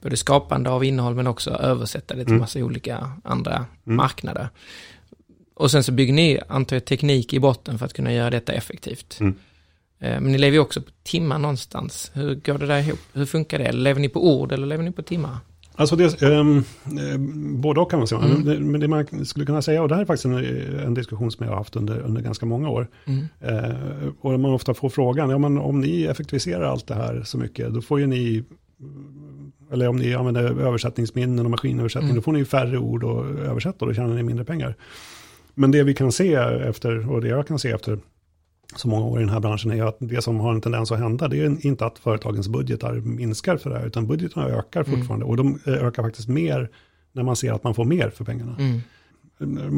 [0.02, 2.42] både skapande av innehåll men också översätta det till Mm.
[2.42, 3.98] massa olika andra Mm.
[3.98, 4.50] marknader.
[5.54, 8.54] Och sen så bygger ni, antar jag, teknik i botten för att kunna göra detta
[8.54, 9.20] effektivt.
[10.00, 12.12] Eh, Men ni lever ju också på timmar någonstans.
[12.14, 13.00] Hur går det där ihop?
[13.14, 13.72] Hur funkar det?
[13.72, 15.38] Lever ni på ord eller lever ni på timmar?
[15.80, 16.64] Alltså det, um,
[17.62, 18.22] både och kan man säga.
[18.22, 18.38] Mm.
[18.42, 20.36] Men det- Men det man skulle kunna säga, och det här är faktiskt en,
[20.86, 22.88] en diskussion som jag har haft under, under ganska många år.
[23.06, 23.26] Mm.
[23.42, 27.38] Eh, och man ofta får frågan, ja men om ni effektiviserar allt det här så
[27.38, 28.44] mycket, då får ju ni,
[29.72, 32.16] eller om ni använder översättningsminnen och maskinöversättning, Mm.
[32.16, 34.76] då får ni ju färre ord att översätta och då tjänar ni mindre pengar.
[35.56, 38.00] Men det vi kan se efter, och det jag kan se efter
[38.75, 40.99] så många år i den här branschen är att det som har en tendens att
[40.99, 44.97] hända, det är inte att företagens budgetar minskar för det här, utan budgetarna ökar Mm.
[44.99, 45.25] fortfarande.
[45.25, 46.69] Och de eh, ökar faktiskt mer
[47.12, 48.56] när man ser att man får mer för pengarna.
[48.60, 48.82] Mm.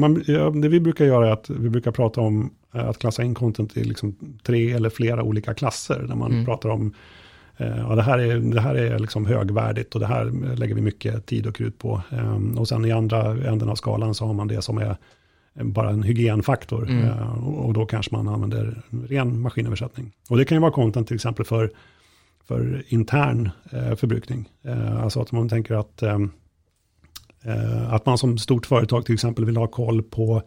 [0.00, 3.22] Man, ja, det vi brukar göra är att vi brukar prata om eh, att klassa
[3.22, 6.04] in content i liksom tre eller flera olika klasser.
[6.08, 6.44] När man Mm.
[6.44, 6.94] pratar om
[7.56, 10.24] eh, ja, det här är, det här är liksom högvärdigt och det här
[10.56, 12.02] lägger vi mycket tid och krut på.
[12.10, 14.96] Ehm, och sen i andra änden av skalan så har man det som är
[15.54, 16.90] bara en hygienfaktor.
[16.90, 17.04] Mm.
[17.04, 20.12] Eh, och då kanske man använder ren maskinöversättning.
[20.28, 21.70] Och det kan ju vara content till exempel för,
[22.44, 24.48] för intern eh, förbrukning.
[24.62, 26.02] Eh, alltså att man tänker att
[27.42, 30.42] Eh, att man som stort företag till exempel vill ha koll på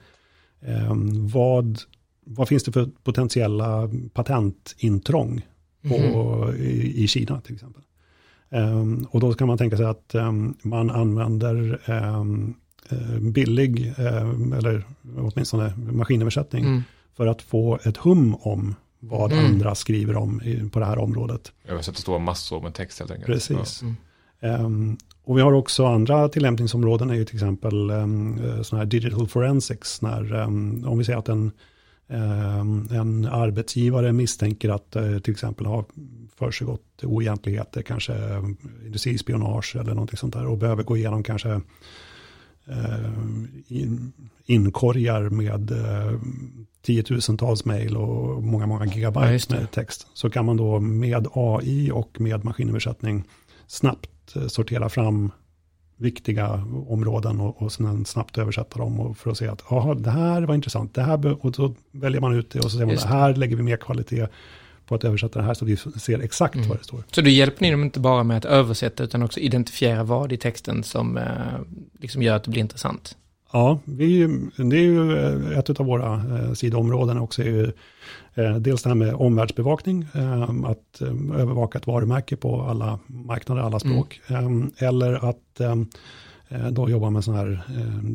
[0.61, 0.95] eh,
[1.33, 1.79] vad,
[2.25, 5.41] vad finns det för potentiella patentintrång
[5.89, 6.55] på, Mhm.
[6.55, 7.83] i, i Kina till exempel.
[8.49, 10.31] Eh, och då kan man tänka sig att eh,
[10.63, 12.23] man använder eh, eh,
[13.19, 14.83] billig, eh, eller
[15.17, 16.83] åtminstone maskinöversättning, Mm.
[17.17, 19.45] för att få ett hum om vad Mm.
[19.45, 21.51] andra skriver om i, på det här området.
[21.67, 23.27] Översätta stora massor med text helt enkelt.
[23.27, 23.81] Precis.
[23.81, 23.95] Mm.
[24.39, 29.27] Ehm, och vi har också andra tillämpningsområden, är ju till exempel um, sådana här digital
[29.27, 31.51] forensics, när, ehm, om vi säger att en,
[32.91, 35.85] en arbetsgivare misstänker att eh, till exempel har
[36.35, 38.13] försiggått oegentligheter, kanske
[38.85, 41.61] industrispionage eller någonting sånt där, och behöver gå igenom kanske
[43.67, 44.13] in,
[44.45, 46.19] inkorgar med eh,
[46.81, 49.59] tiotusentals mejl och många, många Ja, gigabyte det.
[49.59, 50.07] med text.
[50.13, 53.23] Så kan man då med AI och med maskinöversättning
[53.67, 55.31] snabbt eh, sortera fram
[55.97, 56.53] viktiga
[56.87, 60.41] områden och, och sen snabbt översätta dem och för att se att aha, det här
[60.41, 63.03] var intressant, det här och så väljer man ut det och så säger man Just
[63.03, 64.27] det här lägger vi mer kvalitet
[64.93, 66.67] på att översätta det här så vi ser exakt Mm.
[66.69, 67.03] vad det står.
[67.11, 70.37] Så då hjälper ni dem inte bara med att översätta utan också identifiera vad i
[70.37, 71.23] texten som eh,
[71.99, 73.17] liksom gör att det blir intressant?
[73.51, 74.27] Ja, vi,
[74.57, 75.17] det är ju
[75.51, 77.41] eh, ett av våra eh, sidoområden också.
[77.41, 77.71] Är ju,
[78.33, 81.07] eh, dels det här med omvärldsbevakning, eh, att eh,
[81.41, 84.21] övervaka ett varumärke på alla marknader, alla språk.
[84.27, 85.61] Eh, eller att
[86.71, 87.61] då jobba med sån här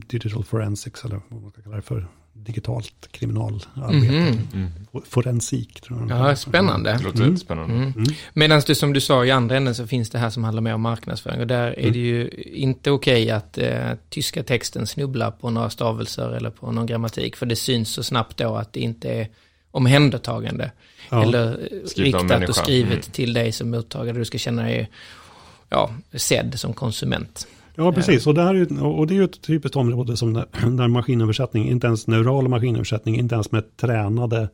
[0.06, 2.06] digital forensics, eller vad man ska kalla det för,
[2.44, 4.12] digitalt kriminalarbete.
[4.12, 4.48] Mhm.
[4.54, 4.70] Mm.
[5.08, 6.30] Forensik tror jag.
[6.30, 6.90] Ja, spännande.
[6.92, 7.22] Det låter Mm.
[7.22, 7.74] väldigt spännande.
[7.74, 8.04] Mm.
[8.34, 10.74] Medan det som du sa i andra änden så finns det här som handlar mer
[10.74, 15.50] om marknadsföring och där är det ju inte okej att eh, tyska texten snubblar på
[15.50, 19.08] några stavelser eller på någon grammatik för det syns så snabbt då att det inte
[19.10, 19.28] är
[19.70, 20.70] omhändertagande
[21.10, 21.22] Ja.
[21.22, 23.02] eller eh, riktat och skrivet Mm.
[23.12, 24.18] till dig som mottagare.
[24.18, 24.90] Du ska känna dig
[25.68, 27.46] ja, sedd som konsument.
[27.78, 28.26] Ja, precis.
[28.26, 31.68] Och det, här är, och det är ju ett typiskt område som där, där maskinöversättning,
[31.68, 34.48] inte ens neural maskinöversättning, inte ens med tränade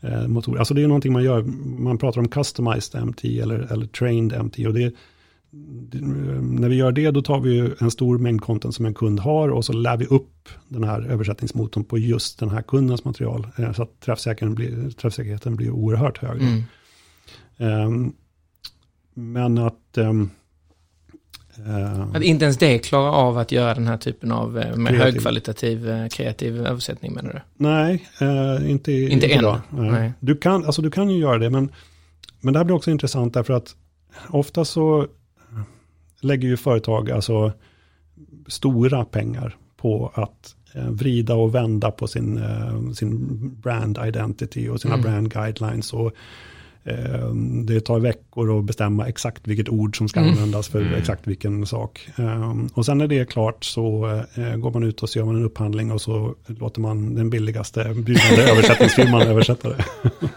[0.00, 0.58] eh, motorer.
[0.58, 1.42] Alltså det är någonting man gör,
[1.78, 4.66] man pratar om customized MT eller, eller trained MT.
[4.66, 4.94] Och det,
[5.90, 6.00] det,
[6.40, 9.20] när vi gör det, då tar vi ju en stor mängd content som en kund
[9.20, 13.46] har och så lär vi upp den här översättningsmotorn på just den här kundens material.
[13.56, 16.42] Eh, så att träffsäkerheten blir, träffsäkerheten blir oerhört hög.
[16.42, 16.62] Mm.
[17.56, 18.12] Ehm,
[19.14, 19.98] men att...
[19.98, 20.30] ehm,
[22.14, 24.98] Att inte ens det klarar av att göra den här typen av eh, med Kreativ.
[25.14, 27.40] högkvalitativ eh, kreativ översättning menar du?
[27.64, 29.38] Nej, eh, inte, Inte än.
[29.38, 29.60] idag.
[29.70, 30.12] Nej.
[30.20, 31.72] Du, kan, alltså, du kan ju göra det, men,
[32.40, 33.76] men det här blir också intressant därför att
[34.28, 35.06] ofta så
[36.20, 37.52] lägger ju företag alltså
[38.46, 43.28] stora pengar på att eh, vrida och vända på sin, eh, sin
[43.60, 45.04] brand identity och sina Mm.
[45.04, 45.92] brand guidelines.
[45.92, 46.12] Och,
[47.64, 50.32] det tar veckor att bestämma exakt vilket ord som ska Mm.
[50.32, 50.94] användas för Mm.
[50.94, 52.08] exakt vilken sak.
[52.18, 55.26] Eh, och sen när det är klart så eh, går man ut och så gör
[55.26, 59.84] man en upphandling och så låter man den billigaste bjudande översättningsfirman översätta det.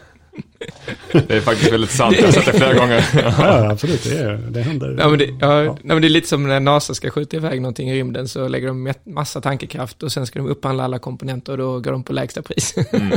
[1.28, 3.06] Det är faktiskt väldigt sant, jag har sett det flera gånger.
[3.40, 4.96] Ja, absolut, det, är, det händer.
[5.00, 5.72] Ja men, det, ja, Ja.
[5.72, 8.48] Nej, men det är lite som när NASA ska skjuta iväg någonting i rymden så
[8.48, 12.04] lägger de massa tankekraft och sen ska de upphandla alla komponenter och då går de
[12.04, 12.76] på lägsta pris.
[12.92, 13.12] Mm.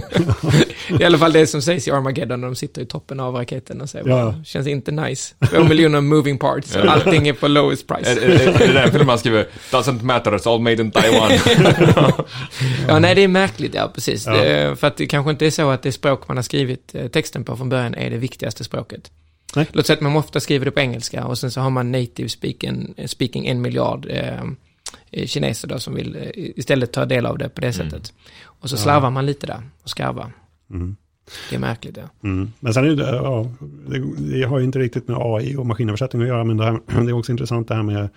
[0.88, 3.34] är i alla fall det som sägs i Armageddon när de sitter i toppen av
[3.34, 4.24] raketen och säger Ja.
[4.24, 5.34] "Wow, känns inte nice.
[5.50, 8.11] Två miljoner moving parts allting är på lowest Är, price.
[8.11, 11.30] är, är det den filmen man skriver “Doesn't matter, it's all made in Taiwan”?
[12.88, 14.26] Ja, nej det är märkligt, ja precis.
[14.26, 14.32] Ja.
[14.32, 17.06] Det, för att det kanske inte är så att det språk man har skrivit eh,
[17.08, 19.11] texten på från början är det viktigaste språket.
[19.57, 19.66] Nej.
[19.72, 22.29] Låt säga att man ofta skriver det på engelska och sen så har man native
[22.29, 24.42] speaking, speaking en miljard eh,
[25.11, 28.12] eh, kineser då som vill eh, istället ta del av det på det sättet.
[28.44, 30.33] Och så slarvar man lite där och skarvar.
[30.70, 30.96] Mm.
[31.51, 32.29] Det är märkligt ja.
[32.29, 32.53] Mm.
[32.61, 36.22] Men sen är det, ja, det, det har ju inte riktigt med AI och maskinöversättning
[36.22, 38.09] att göra, men det, här, det är också intressant det här med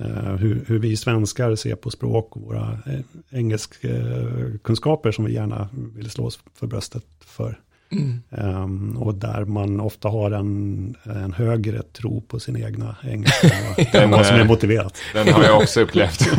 [0.00, 3.00] eh, hur, hur vi svenskar ser på språk och våra eh,
[3.30, 7.60] engelskkunskaper som vi gärna vill slå oss för bröstet för.
[7.92, 8.20] Mm.
[8.30, 13.48] Ehm, och där man ofta har en, en högre tro på sin egna engelska
[13.92, 14.98] än vad som är motiverat.
[15.14, 16.20] Den har jag också upplevt.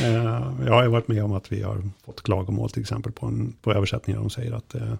[0.00, 3.26] Eh, jag har ju varit med om att vi har fått klagomål till exempel på,
[3.26, 4.20] en, på översättningar.
[4.20, 4.94] De säger att eh,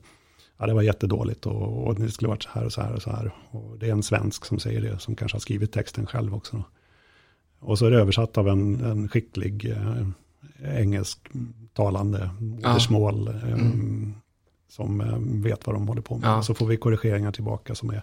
[0.58, 3.02] ja, det var jättedåligt och, och det skulle varit så här och så här och
[3.02, 3.30] så här.
[3.50, 6.56] Och det är en svensk som säger det, som kanske har skrivit texten själv också.
[6.56, 6.64] Då.
[7.60, 10.06] Och så är det översatt av en, en skicklig eh,
[10.78, 13.28] engelsktalande modersmål.
[13.28, 14.14] Eh, Mm.
[14.76, 15.18] Som eh,
[15.50, 16.28] vet vad de håller på med.
[16.30, 16.42] Ja.
[16.42, 18.02] Så får vi korrigeringar tillbaka som är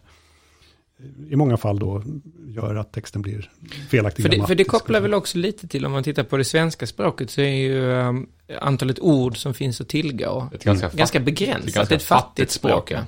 [1.30, 2.04] i många fall då
[2.48, 3.52] gör att texten blir
[3.90, 4.24] felaktig.
[4.24, 6.88] För det, för det kopplar väl också lite till om man tittar på det svenska
[6.88, 8.30] språket så är ju um,
[8.62, 11.68] antalet ord som finns att tillgå Ett ganska, ganska fatt- begränsat.
[11.70, 12.92] är ganska ett fattigt språk.
[12.92, 13.00] ja.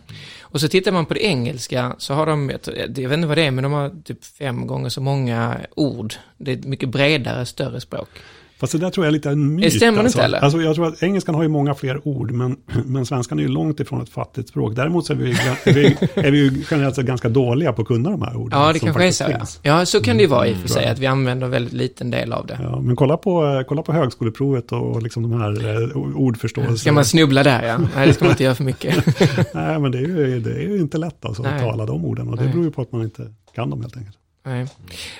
[0.42, 3.46] Och så tittar man på det engelska så har de, jag vet inte vad det
[3.46, 6.14] är, men de har typ fem gånger så många ord.
[6.38, 8.10] Det är ett mycket bredare, större språk.
[8.60, 9.74] Fast det där tror jag är lite en myt.
[9.74, 10.18] Stämmer alltså.
[10.18, 10.40] inte, eller?
[10.40, 13.50] Alltså, jag tror att engelskan har ju många fler ord, men, men svenskan är ju
[13.50, 14.76] långt ifrån ett fattigt språk.
[14.76, 17.88] Däremot så är vi, är vi, är vi ju generellt sett ganska dåliga på att
[17.88, 18.60] kunna de här orden.
[18.60, 19.24] Ja, det kanske är så.
[19.30, 19.46] Ja.
[19.62, 20.94] ja, så kan det ju vara i och för sig, Mm.
[20.94, 22.60] att vi använder en väldigt liten del av det.
[22.64, 26.78] Ja, men kolla på, kolla på högskoleprovet och liksom de här eh, ordförståelserna.
[26.78, 27.78] Ska man snubbla där, ja?
[27.96, 29.06] Nej, det ska man inte göra för mycket.
[29.54, 32.30] Nej, men det är ju, det är ju inte lätt alltså, att tala de orden.
[32.30, 32.52] Och det Nej.
[32.52, 34.18] beror ju på att man inte kan dem helt enkelt.
[34.46, 34.68] Nej.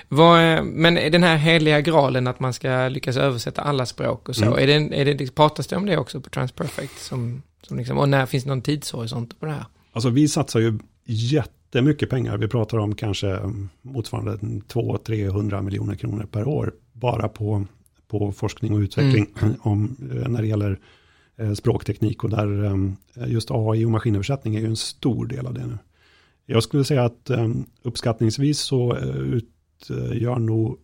[0.08, 4.36] Vad, är- men den här heliga graalen att man ska lyckas översätta alla språk och
[4.36, 4.58] så, Mm.
[4.58, 6.98] är det, är det, pratas det om det också på Transperfect?
[6.98, 9.64] Som, som liksom, och när finns det någon tidshorisont på det här?
[9.92, 12.38] Alltså vi satsar ju jättemycket pengar.
[12.38, 16.72] Vi pratar om kanske mm, motsvarande 200-300 miljoner kronor per år.
[16.92, 17.66] Bara på,
[18.08, 19.26] på forskning och utveckling
[19.60, 20.78] om, eh, när det gäller
[21.38, 22.24] eh, språkteknik.
[22.24, 25.78] Och där eh, just AI och maskinöversättning är ju en stor del av det nu.
[26.46, 27.48] Jag skulle säga att eh,
[27.82, 30.78] uppskattningsvis så eh, utgör nog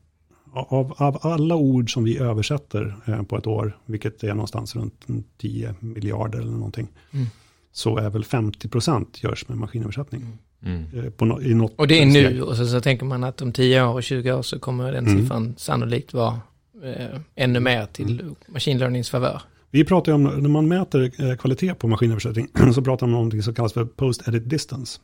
[0.55, 5.07] av, av alla ord som vi översätter eh, på ett år, vilket är någonstans runt
[5.39, 7.27] 10 miljarder eller någonting, Mm.
[7.73, 10.39] så är väl 50% görs med maskinöversättning.
[10.65, 10.85] Mm.
[10.95, 12.35] Eh, På no, i något Och det är steg.
[12.35, 14.93] nu, och så, så tänker man att om 10 år och 20 år så kommer
[14.93, 15.23] den Mm.
[15.23, 16.41] siffran sannolikt vara
[16.85, 18.35] eh, ännu mer till Mm.
[18.49, 19.43] machine learnings favör.
[19.71, 23.19] Vi pratar ju om, när man mäter eh, kvalitet på maskinöversättning, så pratar man om
[23.19, 25.01] någonting som kallas för post-edit distance.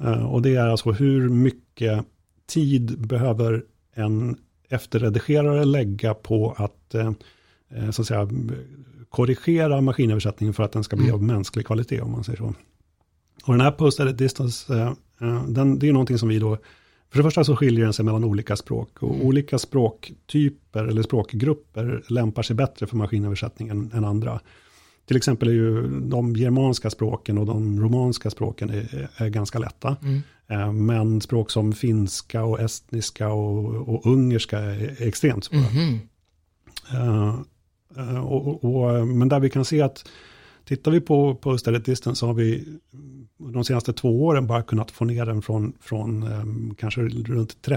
[0.00, 2.04] Eh, Och det är alltså hur mycket
[2.46, 3.64] tid behöver
[3.94, 4.36] en
[4.68, 7.12] efterredigerare lägga på att, eh,
[7.70, 8.28] eh, så att säga,
[9.08, 11.14] korrigera maskinöversättningen för att den ska bli Mm.
[11.14, 12.54] av mänsklig kvalitet, om man säger så.
[13.44, 14.94] Och den här post-edit distance,
[15.48, 16.58] den, det är någonting som vi då,
[17.10, 19.02] för det första så skiljer den sig mellan olika språk.
[19.02, 24.40] Och olika språktyper eller språkgrupper lämpar sig bättre för maskinöversättning än, än andra.
[25.10, 29.96] Till exempel är ju de germanska språken och de romanska språken är, är ganska lätta.
[30.02, 30.22] Mm.
[30.48, 35.60] Eh, Men språk som finska och estniska och, och ungerska är extremt svåra.
[36.92, 37.34] Eh,
[37.96, 40.08] eh, och, och, men där vi kan se att
[40.64, 42.78] tittar vi på post edit distance så har vi
[43.38, 46.44] de senaste två åren bara kunnat få ner den från, från eh,
[46.78, 47.68] kanske runt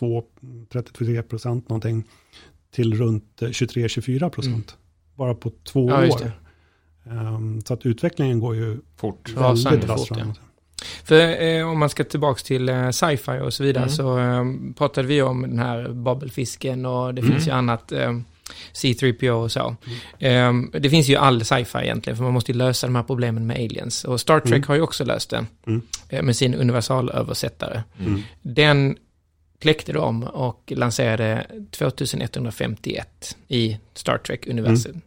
[0.00, 2.04] 32-33 procent någonting
[2.70, 4.54] till runt eh, 23-24 procent.
[4.54, 4.80] Mm.
[5.14, 6.45] Bara på två Ja, år.
[7.10, 9.32] Um, så att utvecklingen går ju Fort.
[9.36, 10.16] Väldigt raskt fort, ja.
[10.16, 10.40] framåt.
[11.04, 13.94] För eh, om man ska tillbaka till eh, sci-fi och så vidare Mm.
[13.94, 14.44] så eh,
[14.76, 17.32] pratade vi om den här babelfisken och det Mm.
[17.32, 18.12] finns ju annat, eh,
[18.72, 19.76] C3PO och så.
[20.18, 23.46] Eh, det finns ju all sci-fi egentligen för man måste ju lösa de här problemen
[23.46, 24.04] med aliens.
[24.04, 24.64] Och Star Trek Mm.
[24.68, 25.82] har ju också löst det Mm.
[26.08, 27.82] eh, med sin universalöversättare.
[27.98, 28.22] Mm.
[28.42, 28.96] Den
[29.58, 35.00] kläckte de och lanserade 2151 i Star Trek-universum.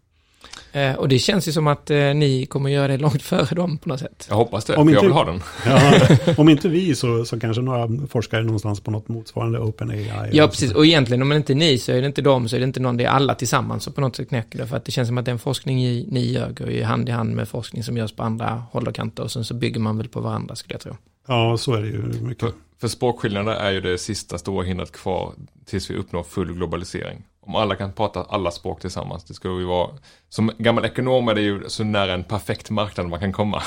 [0.72, 3.78] Eh, och det känns ju som att eh, ni kommer göra det långt före dem
[3.78, 4.26] på något sätt.
[4.30, 5.42] Jag hoppas det, Om inte- jag vill ha den.
[5.66, 10.30] Ja, om inte vi så, så kanske några forskare någonstans på något motsvarande OpenAI.
[10.32, 10.72] Ja, precis.
[10.74, 12.64] Och egentligen om det inte är ni så är det inte dem, så är det
[12.66, 14.68] inte någon, det är alla tillsammans som på något sätt knäcker det.
[14.68, 17.12] För att det känns som att den forskning ni, ni gör går ju hand i
[17.12, 19.24] hand med forskning som görs på andra håll och kanter.
[19.24, 20.96] Och sen så bygger man väl på varandra skulle jag tro.
[21.28, 22.42] Ja, så är det ju mycket.
[22.44, 25.34] För, för språkskillnader är ju det sista stora hindret kvar
[25.66, 27.24] tills vi uppnår full globalisering.
[27.50, 29.90] Om alla kan prata alla språk tillsammans, det ska ju vara...
[30.30, 33.64] Som gammal ekonom är det ju så nära en perfekt marknad man kan komma.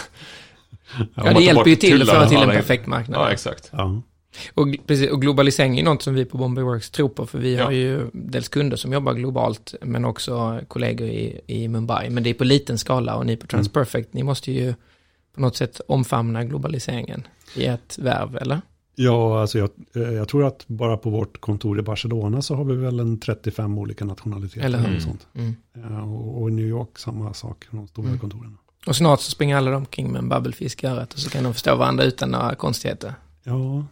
[1.14, 3.20] Ja, det hjälper ju till att föra till en perfekt marknad.
[3.20, 3.70] Ja, exakt.
[3.72, 4.02] Ja.
[4.54, 7.56] Och, precis, och globalisering är något som vi på Bombay Works tror på, för vi
[7.56, 7.64] Ja.
[7.64, 12.10] har ju dels kunder som jobbar globalt, men också kollegor i, i Mumbai.
[12.10, 14.74] Men det är på liten skala och ni på TransPerfect, ni måste ju
[15.34, 18.60] på något sätt omfamna globaliseringen i ett värv, eller?
[18.94, 22.64] Ja, alltså jag, eh, jag tror att bara på vårt kontor i Barcelona så har
[22.64, 24.66] vi väl en 35 olika nationaliteter.
[24.66, 25.00] Eller hur?
[25.00, 25.26] Sånt.
[25.34, 25.54] Mm.
[25.72, 28.18] Ja, och, och i New York samma sak, de stora Mm.
[28.18, 28.56] kontoren.
[28.86, 31.52] Och snart så springer alla omkring med en bubblefisk i örat och så kan de
[31.52, 33.14] förstå varandra utan några konstigheter.
[33.44, 33.84] Ja,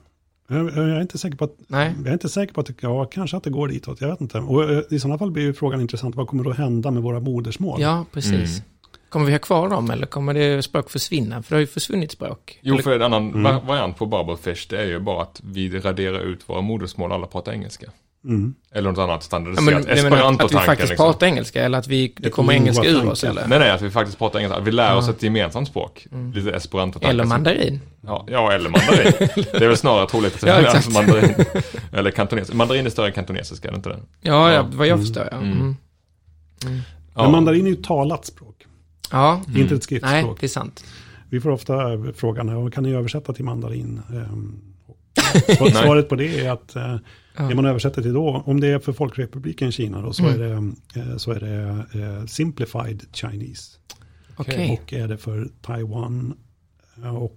[0.48, 1.94] jag, jag är inte säker på att, Nej.
[1.98, 4.38] jag är inte säker på att, ja, kanske att det går ditåt, jag vet inte.
[4.38, 7.20] Och eh, i sådana fall blir ju frågan intressant, vad kommer då hända med våra
[7.20, 7.80] modersmål?
[7.80, 8.32] Ja, precis.
[8.34, 8.62] Mm.
[9.10, 11.42] Kommer vi ha kvar dem eller kommer det språk försvinna?
[11.42, 12.58] För det har ju försvunnit språk.
[12.62, 13.42] Jo, Eller- för en annan Mm.
[13.42, 17.16] va- variant på Bubblefish, det är ju bara att vi raderar ut våra modersmål och
[17.16, 17.86] alla pratar engelska.
[18.24, 18.54] Mm.
[18.72, 19.66] Eller något annat Ja, standardiserat.
[19.66, 21.06] jag menar, att vi Esperanto-tanken faktiskt liksom.
[21.06, 23.46] pratar engelska eller att vi, det kommer engelska ur oss eller?
[23.46, 24.58] Nej, nej, att vi faktiskt pratar engelska.
[24.60, 25.12] Att vi lär oss Ja.
[25.12, 26.06] ett gemensamt språk.
[26.34, 27.80] Lite esperanto Eller mandarin.
[28.06, 29.12] Ja, ja, eller mandarin.
[29.52, 30.92] det är väl snarare troligt att det Ja, är exakt.
[30.92, 31.34] mandarin.
[31.92, 32.56] Eller kantonesiska.
[32.56, 33.98] Mandarin är större än kantonesiska, är det inte det?
[34.20, 34.66] Ja, ja, Ja.
[34.72, 35.06] vad jag Mm.
[35.06, 35.36] förstår ja.
[35.36, 35.52] Mm.
[35.58, 35.76] Mm.
[37.14, 37.22] Ja.
[37.22, 38.59] Men mandarin är ju talat språk,
[39.10, 39.60] Ja, Mm.
[39.60, 40.40] inte ett nej, skriftspråk.
[40.40, 40.84] det är sant.
[41.28, 44.00] Vi får ofta eh, frågan, kan ni översätta till mandarin?
[44.10, 44.60] Ehm,
[45.72, 46.96] Svaret på det är att eh,
[47.48, 50.34] det man översätter till då, om det är för Folkrepubliken Kina då, så Mm.
[50.34, 50.38] är
[50.94, 53.70] det, eh, så är det simplified Chinese.
[54.36, 54.80] Okej.
[54.82, 56.34] Och är det för Taiwan
[57.18, 57.36] och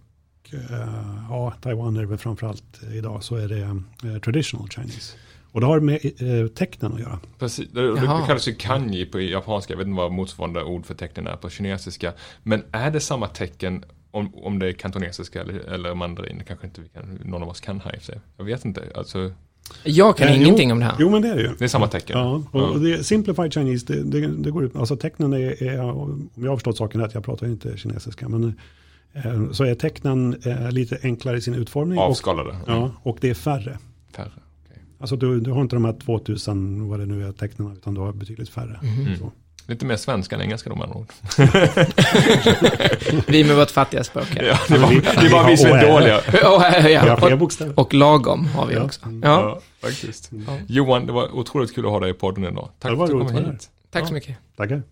[1.30, 5.16] ja, Taiwan är det väl framförallt idag, så är det traditional Chinese.
[5.54, 7.20] Och det har med eh, tecknen att göra.
[7.40, 8.28] Precis, det, det Jaha.
[8.28, 11.50] kallas ju kanji på japanska, jag vet inte vad motsvarande ord för tecknen är på
[11.50, 12.14] kinesiska.
[12.44, 16.44] Men är det samma tecken om, om det är kantonesiska eller, eller mandarin?
[16.48, 18.20] Kanske inte vi kan, någon av oss kan här i och sig.
[18.38, 19.32] Jag vet inte, alltså
[19.84, 20.96] Jag kan Eh, ingenting jo, om det här.
[21.00, 21.50] Jo, men det är det ju.
[21.58, 22.20] det är samma tecken.
[22.20, 22.80] Ja, och Ja.
[22.80, 26.58] Det, simplified Chinese, det, det, det går ut, alltså tecknen är, är, om jag har
[26.58, 28.60] förstått saken rätt, jag pratar inte kinesiska, men
[29.14, 31.98] eh, så är tecknen eh, lite enklare i sin utformning.
[31.98, 32.56] Och, Avskalade.
[32.68, 33.78] ja, och det är färre.
[34.16, 34.32] Färre.
[35.04, 38.02] Alltså du, du har inte de här 2000, vad det nu är, tecknen, utan du
[38.02, 38.80] har betydligt färre.
[38.84, 39.18] Mhm.
[39.20, 39.32] Så.
[39.68, 41.08] Lite mer svenska än engelska då med andra ord.
[43.28, 44.44] Vi med vårt fattiga språk här.
[44.44, 46.22] Ja, det, var, det är bara vi som är dåliga.
[46.42, 49.06] Ja, ja, Och, och lagom har vi också.
[49.06, 49.22] Mm.
[49.24, 50.30] Ja, Ja, faktiskt.
[50.48, 50.58] Ja.
[50.68, 52.70] Johan, det var otroligt kul att ha dig i podden idag.
[52.80, 53.70] Tack för att du kom hit.
[53.92, 54.38] tack så mycket.
[54.58, 54.84] Tackar.